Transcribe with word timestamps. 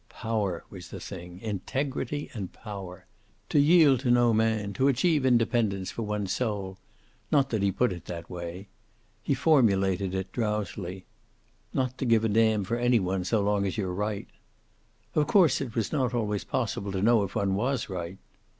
Power 0.09 0.65
was 0.71 0.89
the 0.89 0.99
thing, 0.99 1.39
integrity 1.41 2.31
and 2.33 2.51
power. 2.51 3.05
To 3.49 3.59
yield 3.59 3.99
to 3.99 4.09
no 4.09 4.33
man, 4.33 4.73
to 4.73 4.87
achieve 4.87 5.27
independence 5.27 5.91
for 5.91 6.01
one's 6.01 6.33
soul 6.33 6.79
not 7.31 7.51
that 7.51 7.61
he 7.61 7.71
put 7.71 7.93
it 7.93 8.05
that 8.05 8.27
way. 8.27 8.67
He 9.21 9.35
formulated 9.35 10.15
it, 10.15 10.31
drowsily: 10.31 11.05
'Not 11.71 11.99
to 11.99 12.05
give 12.05 12.25
a 12.25 12.29
damn 12.29 12.63
for 12.63 12.77
any 12.77 12.99
one, 12.99 13.23
so 13.23 13.41
long 13.43 13.67
as 13.67 13.77
you're 13.77 13.93
right.' 13.93 14.31
Of 15.13 15.27
course, 15.27 15.61
it 15.61 15.75
was 15.75 15.91
not 15.91 16.15
always 16.15 16.45
possible 16.45 16.91
to 16.93 17.01
know 17.03 17.21
if 17.21 17.35
one 17.35 17.53
was 17.53 17.87
right. 17.87 18.17